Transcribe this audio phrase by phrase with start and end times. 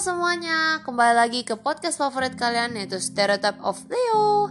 [0.00, 4.48] semuanya, kembali lagi ke podcast favorit kalian yaitu Stereotype of Leo.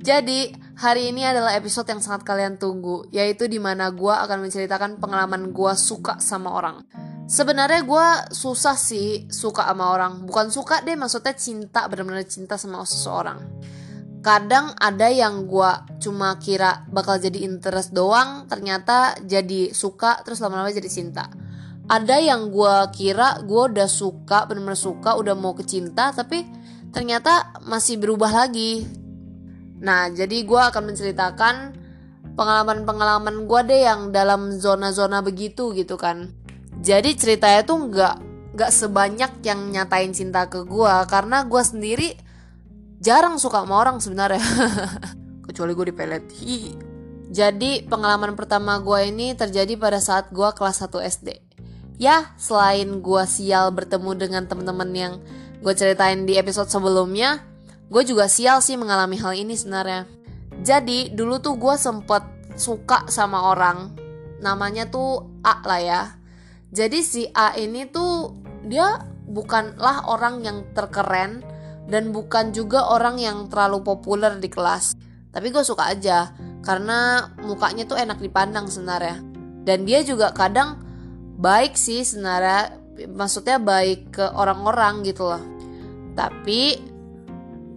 [0.00, 0.48] Jadi,
[0.80, 5.52] hari ini adalah episode yang sangat kalian tunggu, yaitu di mana gue akan menceritakan pengalaman
[5.52, 6.88] gue suka sama orang.
[7.28, 12.80] Sebenarnya gue susah sih suka sama orang, bukan suka deh, maksudnya cinta, benar-benar cinta sama
[12.88, 13.44] seseorang.
[14.24, 20.72] Kadang ada yang gue cuma kira bakal jadi interest doang, ternyata jadi suka, terus lama-lama
[20.72, 21.28] jadi cinta
[21.88, 26.44] ada yang gue kira gue udah suka bener-bener suka udah mau ke cinta tapi
[26.92, 28.84] ternyata masih berubah lagi.
[29.80, 31.54] Nah jadi gue akan menceritakan
[32.36, 36.28] pengalaman-pengalaman gue deh yang dalam zona-zona begitu gitu kan.
[36.84, 38.14] Jadi ceritanya tuh nggak
[38.52, 42.08] nggak sebanyak yang nyatain cinta ke gue karena gue sendiri
[43.00, 44.44] jarang suka sama orang sebenarnya.
[45.48, 46.24] Kecuali gue dipelet.
[47.32, 51.47] Jadi pengalaman pertama gue ini terjadi pada saat gue kelas 1 SD
[51.98, 55.14] ya selain gue sial bertemu dengan teman-teman yang
[55.58, 57.42] gue ceritain di episode sebelumnya
[57.88, 60.04] gue juga sial sih mengalami hal ini sebenarnya.
[60.62, 62.22] Jadi dulu tuh gue sempet
[62.58, 63.94] suka sama orang
[64.38, 66.02] namanya tuh A lah ya.
[66.68, 68.36] Jadi si A ini tuh
[68.68, 71.40] dia bukanlah orang yang terkeren
[71.88, 74.92] dan bukan juga orang yang terlalu populer di kelas.
[75.32, 79.24] Tapi gue suka aja karena mukanya tuh enak dipandang sebenarnya.
[79.64, 80.87] Dan dia juga kadang
[81.38, 82.74] baik sih sebenarnya
[83.14, 85.42] maksudnya baik ke orang-orang gitu loh.
[86.18, 86.82] Tapi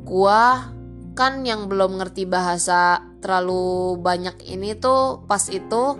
[0.02, 0.74] gua
[1.14, 5.94] kan yang belum ngerti bahasa terlalu banyak ini tuh pas itu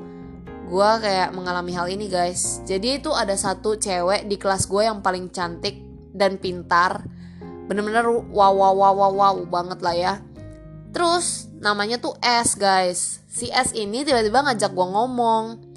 [0.66, 2.66] gua kayak mengalami hal ini guys.
[2.66, 5.84] Jadi itu ada satu cewek di kelas gue yang paling cantik
[6.18, 7.06] dan pintar.
[7.70, 10.14] Bener-bener wow wow wow wow wow banget lah ya.
[10.92, 13.22] Terus namanya tuh S guys.
[13.30, 15.71] Si S ini tiba-tiba ngajak gue ngomong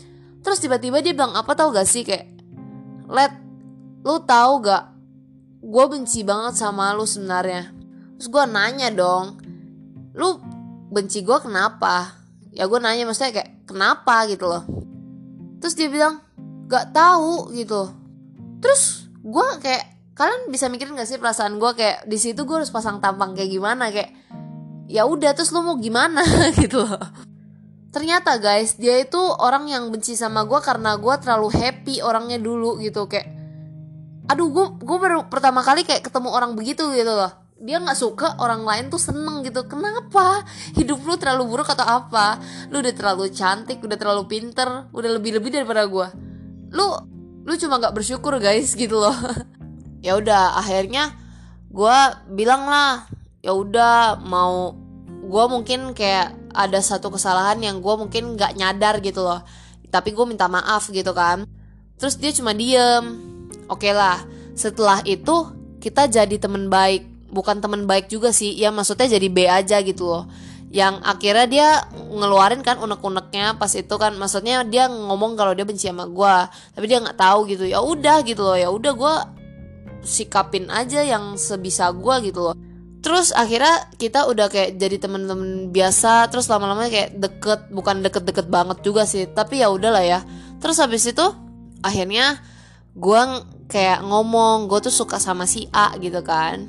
[0.44, 2.04] terus tiba-tiba dia bilang apa tau gak sih?
[2.04, 2.28] Kayak
[3.08, 3.32] let
[4.04, 4.92] lu tahu gak?
[5.64, 7.72] Gue benci banget sama lu sebenarnya.
[8.20, 9.40] Terus gue nanya dong
[10.14, 10.38] lu
[10.92, 12.20] benci gue kenapa?
[12.54, 14.28] Ya gue nanya maksudnya kayak kenapa?
[14.28, 14.62] Gitu loh.
[15.58, 16.20] Terus dia bilang
[16.68, 17.90] gak tahu gitu.
[18.60, 22.70] Terus gue kayak kalian bisa mikirin gak sih perasaan gue kayak di situ gue harus
[22.70, 23.88] pasang tampang kayak gimana?
[23.88, 24.12] Kayak
[24.86, 26.20] ya udah terus lu mau gimana?
[26.60, 27.33] Gitu loh
[27.94, 32.82] ternyata guys dia itu orang yang benci sama gue karena gue terlalu happy orangnya dulu
[32.82, 33.06] gitu.
[33.06, 33.30] Kayak
[34.26, 37.30] aduh gue gue baru pertama kali kayak ketemu orang begitu gitu loh.
[37.62, 39.62] Dia nggak suka orang lain tuh seneng gitu.
[39.70, 40.42] Kenapa?
[40.74, 42.42] Hidup lu terlalu buruk atau apa?
[42.74, 46.34] Lu udah terlalu cantik udah terlalu pinter udah lebih lebih daripada gue
[46.74, 46.86] lu
[47.46, 49.14] lu cuma nggak bersyukur guys gitu loh.
[50.02, 51.14] Ya udah akhirnya
[51.70, 51.98] gue
[52.34, 53.08] bilang lah
[53.40, 54.74] ya udah mau
[55.24, 59.42] gue mungkin kayak ada satu kesalahan yang gue mungkin nggak nyadar gitu loh.
[59.90, 61.44] Tapi gue minta maaf gitu kan.
[61.98, 63.04] Terus dia cuma diem.
[63.66, 64.22] Oke okay lah
[64.54, 65.50] setelah itu
[65.82, 67.10] kita jadi temen baik.
[67.34, 70.24] Bukan temen baik juga sih ya maksudnya jadi B aja gitu loh.
[70.70, 71.68] Yang akhirnya dia
[72.14, 74.14] ngeluarin kan unek-uneknya pas itu kan.
[74.14, 76.34] Maksudnya dia ngomong kalau dia benci sama gue
[76.78, 77.66] tapi dia nggak tahu gitu.
[77.66, 78.56] Ya udah gitu loh.
[78.56, 79.14] Ya udah gue
[80.06, 82.63] sikapin aja yang sebisa gue gitu loh
[83.04, 88.80] terus akhirnya kita udah kayak jadi temen-temen biasa terus lama-lama kayak deket bukan deket-deket banget
[88.80, 90.20] juga sih tapi ya udahlah ya.
[90.64, 91.26] Terus habis itu
[91.84, 92.40] akhirnya
[92.96, 93.22] gue
[93.68, 96.64] kayak ngomong gue tuh suka sama si A gitu kan.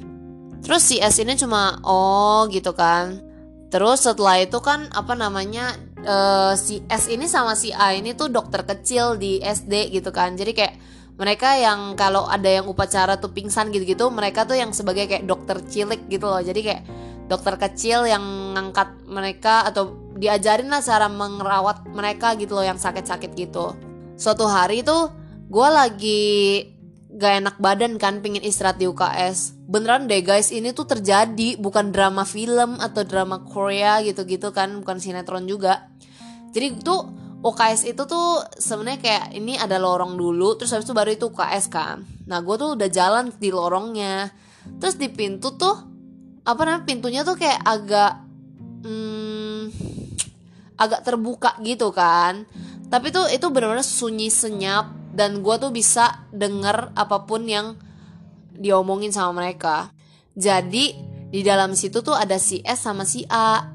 [0.60, 3.24] Terus si S ini cuma oh gitu kan.
[3.72, 5.72] Terus setelah itu kan apa namanya
[6.04, 10.36] uh, si S ini sama si A ini tuh dokter kecil di SD gitu kan.
[10.36, 10.76] Jadi kayak
[11.16, 15.64] mereka yang kalau ada yang upacara tuh pingsan gitu-gitu mereka tuh yang sebagai kayak dokter
[15.64, 16.44] cilik gitu loh.
[16.44, 16.84] Jadi kayak
[17.32, 23.32] dokter kecil yang ngangkat mereka atau diajarin lah cara merawat mereka gitu loh yang sakit-sakit
[23.36, 23.76] gitu.
[24.20, 25.12] Suatu hari tuh
[25.48, 26.24] gue lagi
[27.16, 31.56] gak enak badan kan pingin istirahat di UKS beneran deh guys ini tuh terjadi.
[31.56, 35.90] Bukan drama film atau drama Korea gitu-gitu kan bukan sinetron juga.
[36.52, 41.14] Jadi tuh UKS itu tuh sebenarnya kayak ini ada lorong dulu terus habis itu baru
[41.14, 42.02] itu UKS kan.
[42.26, 44.34] Nah gue tuh udah jalan di lorongnya.
[44.82, 45.78] Terus di pintu tuh
[46.42, 48.18] apa namanya pintunya tuh kayak agak
[48.82, 49.62] hmm,
[50.74, 52.50] agak terbuka gitu kan.
[52.90, 57.78] Tapi tuh itu benar-benar sunyi senyap dan gue tuh bisa denger apa pun yang
[58.58, 59.94] diomongin sama mereka.
[60.34, 60.98] Jadi
[61.30, 63.70] di dalam situ tuh ada si S sama si A.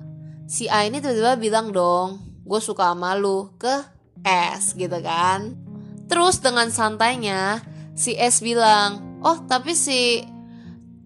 [0.51, 3.85] Si A ini tiba-tiba bilang dong gue suka sama lu ke
[4.25, 5.57] S gitu kan.
[6.11, 7.63] Terus dengan santainya
[7.95, 10.25] si S bilang oh tapi si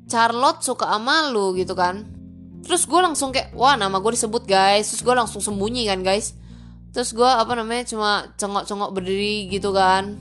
[0.08, 2.06] Charlotte suka sama lu gitu kan.
[2.64, 4.88] Terus gue langsung kayak wah nama gue disebut guys.
[4.92, 6.32] Terus gue langsung sembunyi kan guys.
[6.94, 10.16] Terus gue apa namanya cuma cengok-cengok berdiri gitu kan.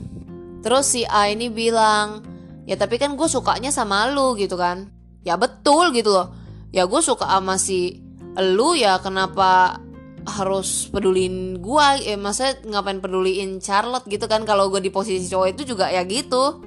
[0.60, 2.24] Terus si A ini bilang
[2.64, 4.92] ya tapi kan gue sukanya sama lu gitu kan.
[5.24, 6.36] Ya betul gitu loh.
[6.74, 8.04] Ya gue suka sama si
[8.36, 9.78] lu ya kenapa
[10.24, 15.48] harus peduliin gue ya masa ngapain peduliin Charlotte gitu kan kalau gue di posisi cowok
[15.52, 16.64] itu juga ya gitu.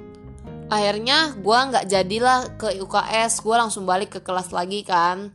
[0.67, 5.33] Akhirnya gue nggak jadilah ke UKS gue langsung balik ke kelas lagi kan.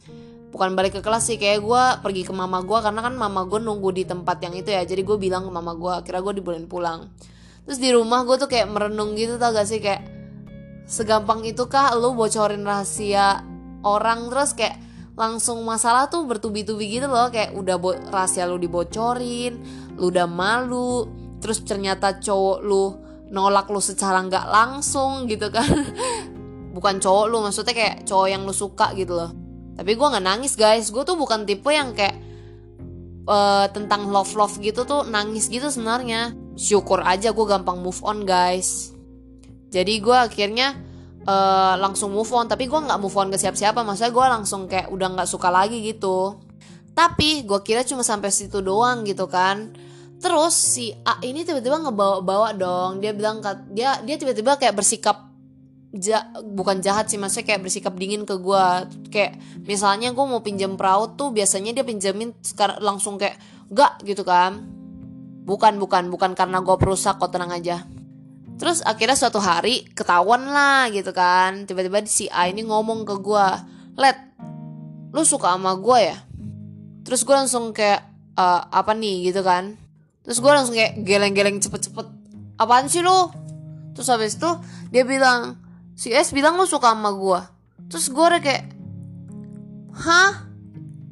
[0.52, 3.58] Bukan balik ke kelas sih kayak gue pergi ke mama gue karena kan mama gue
[3.58, 6.68] nunggu di tempat yang itu ya jadi gue bilang ke mama gue kira gue dibolehin
[6.68, 7.08] pulang.
[7.66, 9.78] Terus di rumah gue tuh kayak merenung gitu tau gak sih?
[9.80, 10.06] Kayak
[10.86, 13.42] segampang itu kah lu bocorin rahasia
[13.82, 14.28] orang?
[14.30, 14.76] Terus kayak
[15.12, 17.28] langsung masalah tuh bertubi-tubi gitu loh.
[17.28, 19.60] Kayak udah bo rahasia lu dibocorin
[19.96, 21.08] lu udah malu
[21.42, 22.84] terus ternyata cowok lu
[23.32, 25.68] nolak lu secara nggak langsung gitu kan.
[26.76, 29.30] Bukan cowok lu maksudnya kayak cowok yang lu suka gitu loh.
[29.76, 30.92] Tapi gue nggak nangis guys.
[30.92, 32.16] Gue tuh bukan tipe yang kayak
[33.24, 36.36] uh, tentang love love gitu tuh nangis gitu sebenarnya.
[36.56, 38.92] Syukur aja gue gampang move on guys.
[39.72, 40.76] Jadi gue akhirnya
[41.26, 42.46] uh, langsung move on.
[42.50, 43.82] Tapi gue nggak move on ke siapa-siapa.
[43.82, 46.38] Maksudnya gue langsung kayak udah nggak suka lagi gitu.
[46.92, 49.72] Tapi gue kira cuma sampai situ doang gitu kan.
[50.22, 53.02] Terus si A ini tiba-tiba ngebawa-bawa dong.
[53.02, 53.42] Dia bilang
[53.72, 55.32] dia dia tiba-tiba kayak bersikap
[55.92, 58.64] ja, bukan jahat sih maksudnya kayak bersikap dingin ke gue
[59.12, 59.36] kayak
[59.68, 63.40] misalnya gue mau pinjam perahu tuh biasanya dia pinjamin sekarang langsung kayak
[63.72, 64.62] enggak gitu kan.
[65.42, 67.82] Bukan bukan bukan karena gue perusak kok tenang aja
[68.62, 71.66] terus akhirnya suatu hari ketahuan lah gitu kan.
[71.66, 73.46] Tiba-tiba si A ini ngomong ke gue
[73.98, 74.14] let
[75.10, 76.18] lu suka sama gue ya?
[77.02, 78.06] Terus gue langsung kayak
[78.38, 79.34] e, apa nih?
[79.34, 79.74] gitu kan.
[80.22, 82.06] Terus gue langsung kayak geleng-geleng cepet-cepet
[82.62, 83.34] apaan sih lu?
[83.98, 84.50] Terus habis itu
[84.94, 85.58] dia bilang
[85.98, 87.40] si S bilang lu suka sama gue
[87.92, 88.64] terus gue kayak
[89.92, 90.48] hah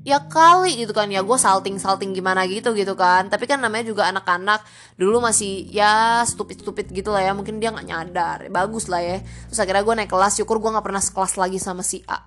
[0.03, 1.09] ya kali gitu kan.
[1.13, 3.29] Ya gue salting salting gimana gitu gitu kan.
[3.29, 4.65] Tapi kan namanya juga anak-anak.
[4.97, 7.33] Dulu masih ya stupid stupid gitu lah ya.
[7.37, 8.39] Mungkin dia nggak nyadar.
[8.49, 9.19] Bagus lah ya.
[9.51, 10.33] Terus akhirnya gue naik kelas.
[10.41, 12.25] Syukur gue nggak pernah sekelas lagi sama si A.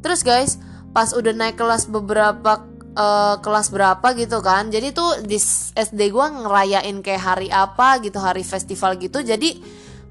[0.00, 0.60] Terus guys
[0.96, 2.64] pas udah naik kelas beberapa
[2.96, 4.72] uh, kelas berapa gitu kan.
[4.72, 5.36] Jadi tuh di
[5.76, 9.20] SD gue ngerayain kayak hari apa gitu hari festival gitu.
[9.20, 9.60] Jadi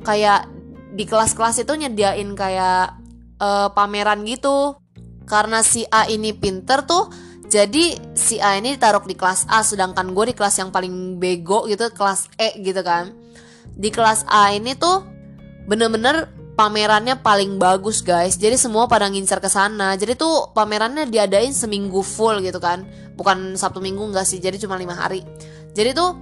[0.05, 0.47] kayak
[0.95, 2.95] di kelas-kelas itu nyediain kayak
[3.41, 4.79] uh, pameran gitu
[5.25, 7.09] karena si A ini pinter tuh
[7.45, 11.69] jadi si A ini ditaruh di kelas A sedangkan gue di kelas yang paling bego
[11.69, 13.13] gitu kelas E gitu kan.
[13.77, 15.05] Di kelas A ini tuh
[15.69, 18.39] bener-bener pamerannya paling bagus guys.
[18.39, 19.93] Jadi semua pada ngincar ke sana.
[19.93, 22.83] Jadi tuh pamerannya diadain seminggu full gitu kan.
[23.13, 25.21] Bukan sabtu minggu enggak sih jadi cuma lima hari.
[25.77, 26.17] Jadi tuh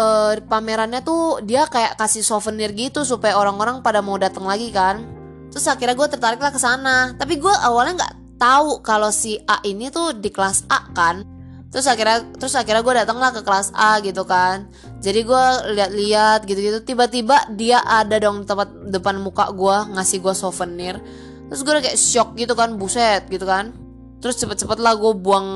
[0.00, 5.04] uh, pamerannya tuh dia kayak kasih souvenir gitu supaya orang-orang pada mau datang lagi kan.
[5.52, 7.12] Terus akhirnya gue tertarik lah ke sana.
[7.20, 11.24] Tapi gue awalnya nggak tahu kalau si A ini tuh di kelas A kan.
[11.72, 14.68] Terus akhirnya terus akhirnya gue datang lah ke kelas A gitu kan.
[15.00, 15.44] Jadi gue
[15.74, 21.00] lihat-lihat gitu-gitu tiba-tiba dia ada dong tempat depan muka gue ngasih gue souvenir.
[21.48, 23.72] Terus gue kayak shock gitu kan buset gitu kan.
[24.20, 25.48] Terus cepet-cepet lah gue buang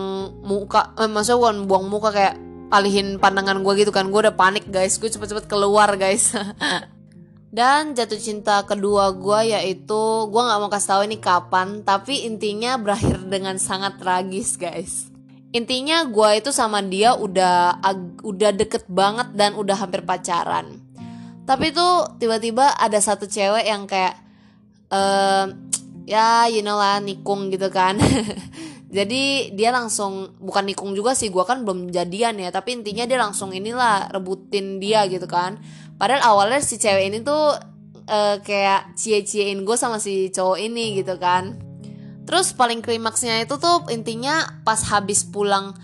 [0.42, 2.34] muka eh, maksudnya bukan buang muka kayak
[2.74, 4.10] alihin pandangan gue gitu kan.
[4.10, 4.98] Gue udah panik guys.
[4.98, 6.34] Gue cepet-cepet keluar guys
[7.48, 12.76] dan jatuh cinta kedua gue yaitu gue nggak mau kasih tahu ini kapan tapi intinya
[12.76, 15.08] berakhir dengan sangat tragis guys.
[15.48, 17.80] Intinya gue itu sama dia udah
[18.20, 20.76] udah deket banget dan udah hampir pacaran.
[21.48, 24.20] Tapi tuh tiba-tiba ada satu cewek yang kayak
[24.92, 25.48] uh,
[26.04, 27.96] ya you know lah nikung gitu kan.
[28.88, 33.20] Jadi dia langsung bukan nikung juga sih gue kan belum jadian ya tapi intinya dia
[33.20, 35.60] langsung inilah rebutin dia gitu kan
[35.98, 37.58] padahal awalnya si cewek ini tuh
[38.08, 41.60] uh, kayak cie-ciein gue sama si cowok ini gitu kan.
[42.24, 45.76] Terus paling klimaksnya itu tuh intinya pas habis pulang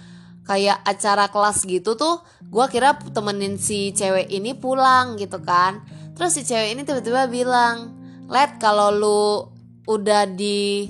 [0.44, 5.84] kayak acara kelas gitu tuh gue kira temenin si cewek ini pulang gitu kan.
[6.16, 7.96] Terus si cewek ini tiba-tiba bilang
[8.28, 9.24] let kalau lu
[9.84, 10.88] udah di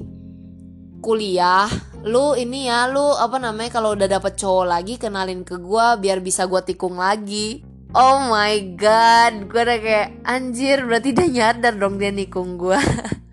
[1.02, 1.66] kuliah
[2.04, 6.20] lu ini ya lu apa namanya kalau udah dapet cowok lagi kenalin ke gue biar
[6.20, 11.96] bisa gue tikung lagi oh my god gue udah kayak anjir berarti dia nyadar dong
[11.96, 12.76] dia nikung gue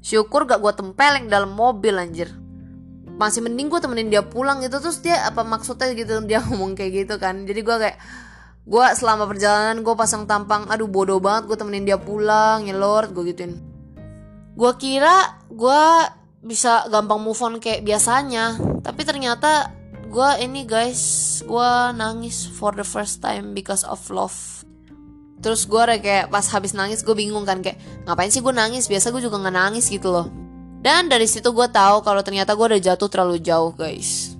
[0.00, 2.32] Syukur gak gue tempeleng dalam mobil anjir.
[3.20, 7.04] Masih mending gue temenin dia pulang gitu Terus dia apa maksudnya gitu Dia ngomong kayak
[7.04, 7.44] gitu kan.
[7.44, 7.98] Jadi gue kayak
[8.64, 13.12] Gue selama perjalanan gue pasang tampang Aduh bodoh banget gue temenin dia pulang Ya Lord
[13.12, 13.60] gue gituin.
[14.56, 15.82] Gue kira gue
[16.40, 19.76] bisa gampang move on kayak biasanya Tapi ternyata
[20.10, 21.00] gue ini guys
[21.46, 24.34] Gue nangis for the first time because of love.
[25.40, 28.90] Terus gue kayak pas habis nangis gue bingung kan kayak ngapain sih gue nangis?
[28.90, 30.28] Biasa gue juga nggak nangis gitu loh.
[30.84, 34.36] Dan dari situ gue tahu kalau ternyata gue udah jatuh terlalu jauh guys.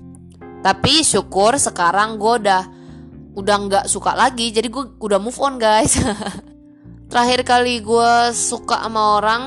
[0.60, 2.62] Tapi syukur sekarang gue udah
[3.32, 5.96] udah nggak suka lagi jadi gue udah move on guys.
[7.10, 9.42] Terakhir kali gue suka sama orang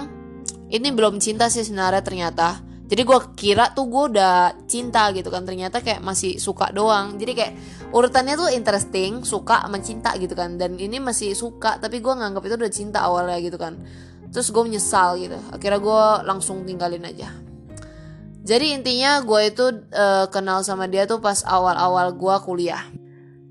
[0.74, 5.42] ini belum cinta sih sebenarnya ternyata jadi gue kira tuh gue udah cinta gitu kan
[5.42, 7.18] ternyata kayak masih suka doang.
[7.18, 7.54] Jadi kayak
[7.90, 10.62] urutannya tuh interesting suka sama cinta gitu kan.
[10.62, 13.82] Dan ini masih suka tapi gue nganggap itu udah cinta awalnya gitu kan.
[14.30, 15.42] Terus gue menyesal gitu.
[15.50, 17.34] Akhirnya gue langsung tinggalin aja.
[18.46, 22.86] Jadi intinya gue itu uh, kenal sama dia tuh pas awal-awal gue kuliah.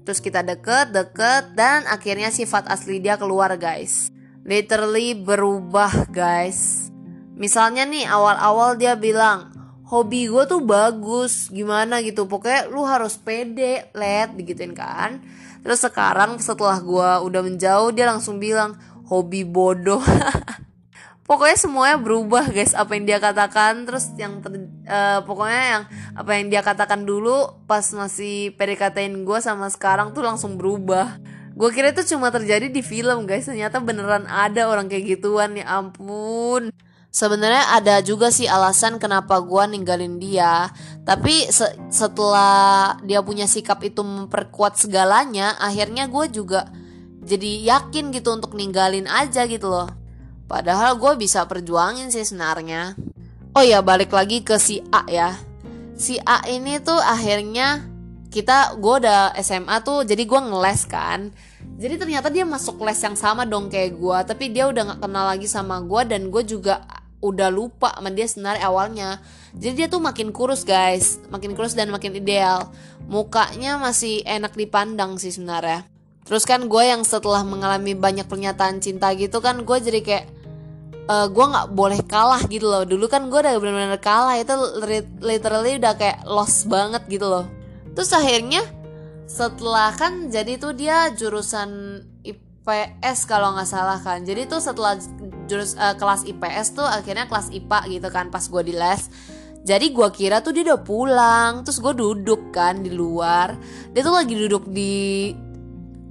[0.07, 4.07] Terus kita deket, deket, dan akhirnya sifat asli dia keluar guys.
[4.47, 6.92] Literally berubah guys.
[7.43, 9.51] Misalnya nih awal-awal dia bilang,
[9.91, 12.31] hobi gue tuh bagus, gimana gitu.
[12.31, 15.19] Pokoknya lu harus pede, let, digituin kan.
[15.67, 18.79] Terus sekarang setelah gue udah menjauh, dia langsung bilang,
[19.11, 19.99] hobi bodoh.
[21.33, 24.53] pokoknya semuanya berubah guys apa yang dia katakan terus yang ter,
[24.85, 25.83] uh, pokoknya yang
[26.13, 31.17] apa yang dia katakan dulu pas masih PDKT-in gue sama sekarang tuh langsung berubah
[31.57, 35.65] gue kira itu cuma terjadi di film guys ternyata beneran ada orang kayak gituan ya
[35.81, 36.69] ampun
[37.12, 40.73] sebenarnya ada juga sih alasan kenapa gue ninggalin dia
[41.04, 46.73] tapi se setelah dia punya sikap itu memperkuat segalanya akhirnya gue juga
[47.23, 50.02] jadi yakin gitu untuk ninggalin aja gitu loh
[50.52, 52.92] Padahal gue bisa perjuangin sih sebenarnya.
[53.57, 55.33] Oh ya balik lagi ke si A ya.
[55.97, 57.88] Si A ini tuh akhirnya
[58.28, 61.33] kita gue udah SMA tuh jadi gue ngeles kan.
[61.81, 64.19] Jadi ternyata dia masuk les yang sama dong kayak gue.
[64.28, 66.85] Tapi dia udah gak kenal lagi sama gue dan gue juga
[67.23, 69.11] udah lupa sama dia sebenarnya awalnya.
[69.55, 72.69] Jadi dia tuh makin kurus guys, makin kurus dan makin ideal.
[73.07, 75.87] Mukanya masih enak dipandang sih sebenarnya.
[76.26, 80.26] Terus kan gue yang setelah mengalami banyak pernyataan cinta gitu kan gue jadi kayak
[81.09, 84.55] uh, eh, gue nggak boleh kalah gitu loh dulu kan gue udah bener-bener kalah itu
[85.23, 87.47] literally udah kayak lost banget gitu loh
[87.95, 88.62] terus akhirnya
[89.26, 94.99] setelah kan jadi tuh dia jurusan IPS kalau nggak salah kan jadi tuh setelah
[95.52, 99.12] jurus uh, kelas IPS tuh akhirnya kelas IPA gitu kan pas gue di les.
[99.62, 103.54] Jadi gue kira tuh dia udah pulang terus gue duduk kan di luar.
[103.92, 105.30] Dia tuh lagi duduk di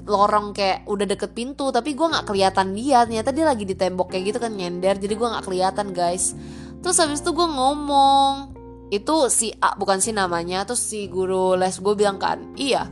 [0.06, 3.04] lorong kayak udah deket pintu tapi gue nggak kelihatan dia.
[3.04, 4.96] Ternyata dia lagi di tembok kayak gitu kan nyender.
[5.02, 6.38] Jadi gue nggak kelihatan guys.
[6.80, 8.56] Terus habis itu gue ngomong.
[8.92, 12.88] Itu si A bukan si namanya terus si guru les gue bilang kan iya.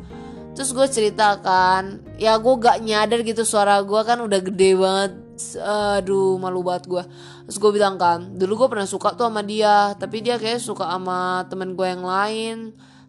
[0.57, 5.28] Terus gue ceritakan ya gue gak nyadar gitu suara gue kan udah gede banget
[5.59, 7.03] aduh malu banget gue
[7.47, 10.85] terus gue bilang kan dulu gue pernah suka tuh sama dia tapi dia kayak suka
[10.85, 12.57] sama temen gue yang lain.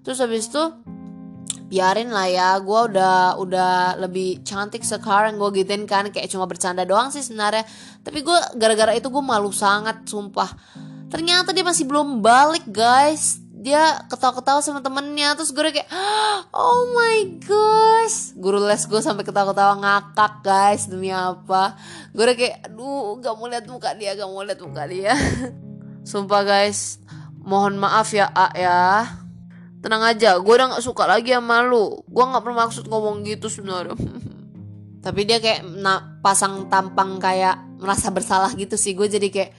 [0.01, 0.63] Terus habis itu
[1.71, 6.83] biarin lah ya gue udah udah lebih cantik sekarang gue gituin kan kayak cuma bercanda
[6.89, 7.63] doang sih sebenarnya.
[8.03, 10.51] Tapi gue gara-gara itu gue malu sangat sumpah.
[11.11, 15.37] Ternyata dia masih belum balik guys dia ketawa-ketawa sama temennya.
[15.37, 15.89] Terus gue kayak
[16.57, 18.33] oh my gosh.
[18.33, 21.77] Guru les gue sampai ketawa-ketawa ngakak guys demi apa.
[22.17, 25.13] Gue kayak aduh gak mau lihat muka dia gak mau lihat muka dia.
[26.09, 27.05] Sumpah guys
[27.45, 28.81] mohon maaf ya A ya.
[29.85, 32.01] Tenang aja gue udah gak suka lagi sama lu.
[32.09, 33.93] Gue gak bermaksud ngomong gitu sebenarnya.
[35.05, 35.69] Tapi dia kayak
[36.25, 38.97] pasang tampang kayak merasa bersalah gitu sih.
[38.97, 39.53] Gue jadi kayak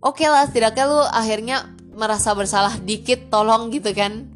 [0.00, 4.28] oke okay lah setidaknya lu akhirnya merasa bersalah dikit tolong gitu kan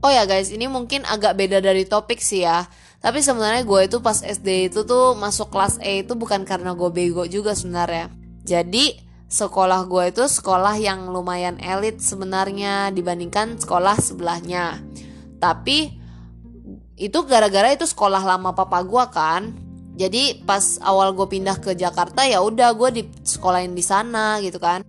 [0.00, 2.66] oh ya guys ini mungkin agak beda dari topik sih ya
[3.00, 6.90] tapi sebenarnya gue itu pas SD itu tuh masuk kelas E itu bukan karena gue
[6.92, 8.12] bego juga sebenarnya
[8.44, 14.82] jadi sekolah gue itu sekolah yang lumayan elit sebenarnya dibandingkan sekolah sebelahnya.
[15.38, 15.94] Tapi
[16.98, 19.54] itu gara-gara itu sekolah lama papa gue kan.
[19.94, 24.58] Jadi pas awal gue pindah ke Jakarta ya udah gue di sekolahin di sana gitu
[24.58, 24.82] kan.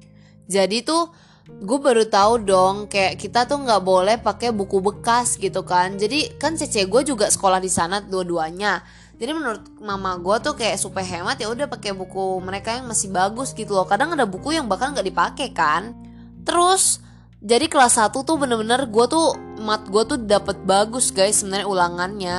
[0.50, 1.14] Jadi tuh
[1.62, 6.00] gue baru tahu dong kayak kita tuh nggak boleh pakai buku bekas gitu kan.
[6.00, 8.82] Jadi kan cece gue juga sekolah di sana dua-duanya.
[9.22, 13.14] Jadi menurut mama gue tuh kayak supaya hemat ya udah pakai buku mereka yang masih
[13.14, 13.86] bagus gitu loh.
[13.86, 15.94] Kadang ada buku yang bahkan nggak dipakai kan.
[16.42, 16.98] Terus
[17.38, 22.38] jadi kelas 1 tuh bener-bener gue tuh mat gue tuh dapet bagus guys sebenarnya ulangannya.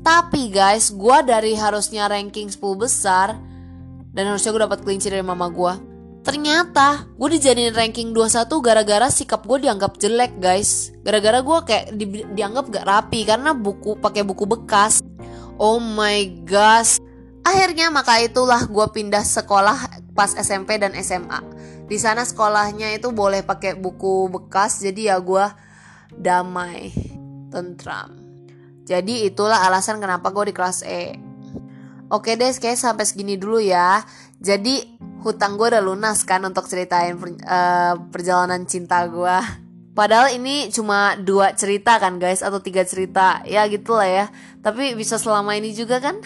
[0.00, 3.36] Tapi guys gue dari harusnya ranking 10 besar
[4.16, 5.93] dan harusnya gue dapat kelinci dari mama gue
[6.24, 12.24] Ternyata gue dijadiin ranking 21 gara-gara sikap gue dianggap jelek guys Gara-gara gue kayak di,
[12.32, 15.04] dianggap gak rapi karena buku pakai buku bekas
[15.54, 16.98] Oh my gosh.
[17.46, 21.38] Akhirnya maka itulah gue pindah sekolah pas SMP dan SMA.
[21.86, 25.46] Di sana sekolahnya itu boleh pakai buku bekas, jadi ya gue
[26.16, 26.90] damai,
[27.54, 28.18] tentram.
[28.82, 31.20] Jadi itulah alasan kenapa gue di kelas E.
[32.10, 34.02] Oke deh, kayak sampai segini dulu ya.
[34.44, 39.64] Jadi hutang gue udah lunas kan untuk ceritain per, uh, perjalanan cinta gue.
[39.96, 44.26] Padahal ini cuma dua cerita kan guys atau tiga cerita ya gitulah ya.
[44.60, 46.20] Tapi bisa selama ini juga kan?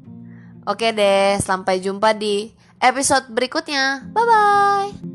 [0.70, 2.48] Oke deh, sampai jumpa di
[2.80, 4.08] episode berikutnya.
[4.08, 5.09] Bye bye.